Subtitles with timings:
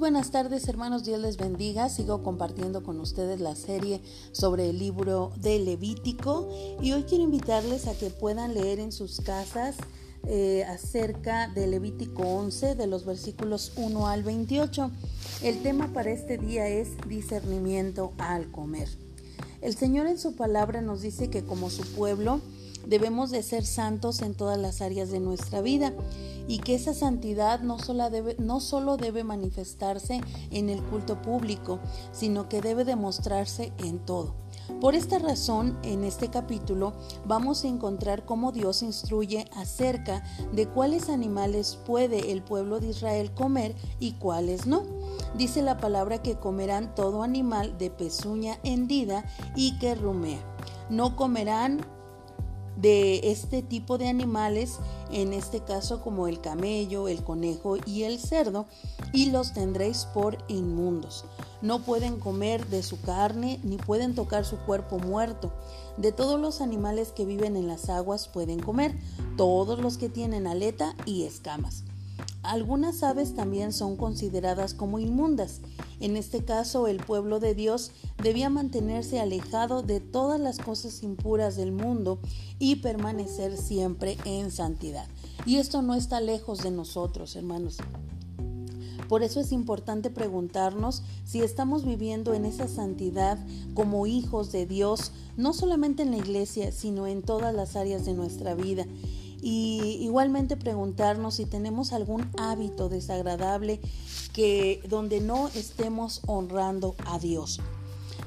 [0.00, 1.90] buenas tardes hermanos, Dios les bendiga.
[1.90, 4.00] Sigo compartiendo con ustedes la serie
[4.32, 6.48] sobre el libro de Levítico
[6.80, 9.76] y hoy quiero invitarles a que puedan leer en sus casas
[10.26, 14.90] eh, acerca de Levítico 11 de los versículos 1 al 28.
[15.42, 18.88] El tema para este día es discernimiento al comer.
[19.60, 22.40] El Señor en su palabra nos dice que como su pueblo
[22.86, 25.92] debemos de ser santos en todas las áreas de nuestra vida
[26.48, 31.78] y que esa santidad no solo, debe, no solo debe manifestarse en el culto público,
[32.12, 34.34] sino que debe demostrarse en todo.
[34.80, 41.08] Por esta razón, en este capítulo vamos a encontrar cómo Dios instruye acerca de cuáles
[41.08, 44.84] animales puede el pueblo de Israel comer y cuáles no.
[45.36, 49.24] Dice la palabra que comerán todo animal de pezuña hendida
[49.54, 50.40] y que rumea.
[50.88, 51.80] No comerán
[52.80, 54.78] de este tipo de animales,
[55.10, 58.66] en este caso como el camello, el conejo y el cerdo,
[59.12, 61.24] y los tendréis por inmundos.
[61.62, 65.52] No pueden comer de su carne ni pueden tocar su cuerpo muerto.
[65.96, 68.96] De todos los animales que viven en las aguas pueden comer,
[69.36, 71.84] todos los que tienen aleta y escamas.
[72.50, 75.60] Algunas aves también son consideradas como inmundas.
[76.00, 81.54] En este caso, el pueblo de Dios debía mantenerse alejado de todas las cosas impuras
[81.54, 82.18] del mundo
[82.58, 85.06] y permanecer siempre en santidad.
[85.46, 87.76] Y esto no está lejos de nosotros, hermanos.
[89.08, 93.38] Por eso es importante preguntarnos si estamos viviendo en esa santidad
[93.74, 98.14] como hijos de Dios, no solamente en la iglesia, sino en todas las áreas de
[98.14, 98.86] nuestra vida
[99.42, 103.80] y igualmente preguntarnos si tenemos algún hábito desagradable
[104.32, 107.60] que donde no estemos honrando a Dios.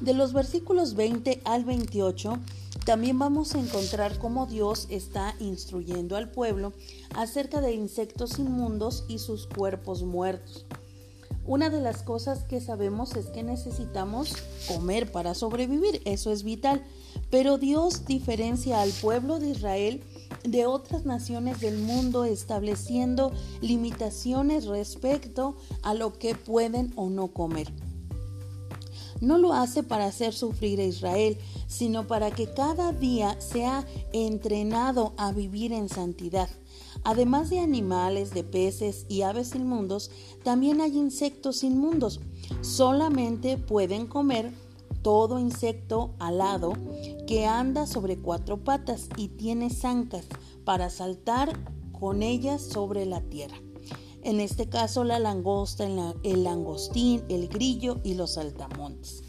[0.00, 2.38] De los versículos 20 al 28
[2.84, 6.72] también vamos a encontrar cómo Dios está instruyendo al pueblo
[7.14, 10.66] acerca de insectos inmundos y sus cuerpos muertos.
[11.44, 14.34] Una de las cosas que sabemos es que necesitamos
[14.68, 16.84] comer para sobrevivir, eso es vital,
[17.30, 20.02] pero Dios diferencia al pueblo de Israel
[20.44, 27.72] de otras naciones del mundo estableciendo limitaciones respecto a lo que pueden o no comer.
[29.20, 31.38] No lo hace para hacer sufrir a Israel,
[31.68, 36.48] sino para que cada día sea entrenado a vivir en santidad.
[37.04, 40.10] Además de animales, de peces y aves inmundos,
[40.42, 42.20] también hay insectos inmundos.
[42.62, 44.52] Solamente pueden comer
[45.02, 46.72] todo insecto alado
[47.26, 50.26] que anda sobre cuatro patas y tiene zancas
[50.64, 51.58] para saltar
[51.92, 53.56] con ellas sobre la tierra.
[54.22, 55.84] En este caso la langosta,
[56.22, 59.24] el langostín, el grillo y los saltamontes.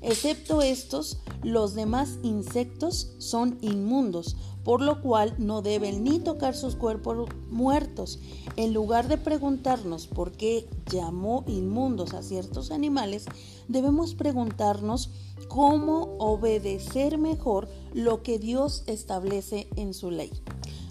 [0.00, 6.76] Excepto estos, los demás insectos son inmundos, por lo cual no deben ni tocar sus
[6.76, 8.20] cuerpos muertos.
[8.56, 13.26] En lugar de preguntarnos por qué llamó inmundos a ciertos animales,
[13.66, 15.10] debemos preguntarnos
[15.48, 20.30] cómo obedecer mejor lo que Dios establece en su ley.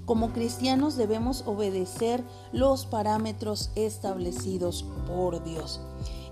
[0.07, 2.23] Como cristianos debemos obedecer
[2.53, 5.81] los parámetros establecidos por Dios.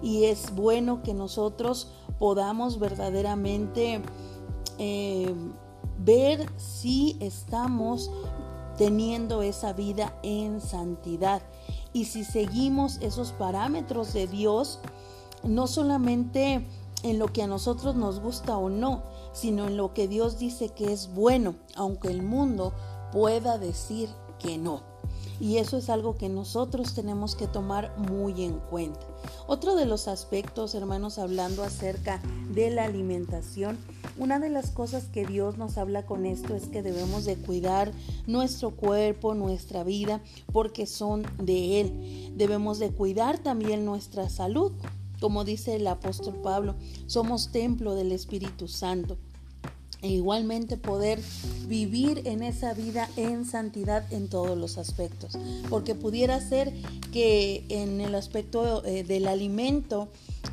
[0.01, 4.01] Y es bueno que nosotros podamos verdaderamente
[4.77, 5.35] eh,
[5.99, 8.09] ver si estamos
[8.77, 11.41] teniendo esa vida en santidad.
[11.91, 14.79] Y si seguimos esos parámetros de Dios,
[15.43, 16.65] no solamente
[17.03, 19.03] en lo que a nosotros nos gusta o no,
[19.33, 22.71] sino en lo que Dios dice que es bueno, aunque el mundo
[23.15, 24.09] pueda decir
[24.39, 24.83] que no.
[25.39, 29.07] Y eso es algo que nosotros tenemos que tomar muy en cuenta.
[29.47, 32.21] Otro de los aspectos, hermanos, hablando acerca
[32.51, 33.77] de la alimentación,
[34.17, 37.93] una de las cosas que Dios nos habla con esto es que debemos de cuidar
[38.27, 40.19] nuestro cuerpo, nuestra vida,
[40.51, 42.33] porque son de Él.
[42.35, 44.73] Debemos de cuidar también nuestra salud.
[45.21, 46.75] Como dice el apóstol Pablo,
[47.07, 49.17] somos templo del Espíritu Santo
[50.05, 51.19] e igualmente poder
[51.67, 55.33] vivir en esa vida en santidad en todos los aspectos.
[55.67, 56.71] Porque pudiera ser
[57.11, 60.09] que en el aspecto eh, del alimento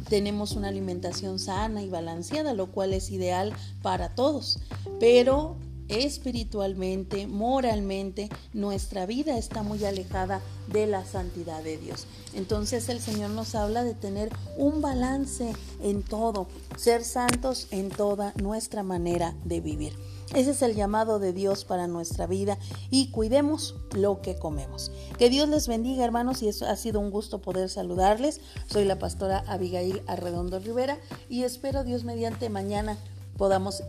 [0.09, 3.53] tenemos una alimentación sana y balanceada, lo cual es ideal
[3.83, 4.59] para todos.
[4.99, 5.57] Pero
[5.89, 12.07] espiritualmente, moralmente, nuestra vida está muy alejada de la santidad de Dios.
[12.35, 15.53] Entonces el Señor nos habla de tener un balance
[15.83, 16.47] en todo,
[16.77, 19.93] ser santos en toda nuestra manera de vivir.
[20.35, 22.57] Ese es el llamado de Dios para nuestra vida
[22.91, 24.91] y cuidemos lo que comemos.
[25.19, 28.41] Que Dios les bendiga hermanos y eso ha sido un gusto poder saludarles.
[28.67, 30.97] Soy la pastora Abigail Arredondo Rivera
[31.29, 32.97] y espero Dios mediante mañana
[33.37, 33.83] podamos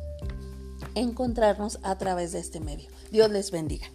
[0.96, 2.90] encontrarnos a través de este medio.
[3.12, 3.92] Dios les bendiga.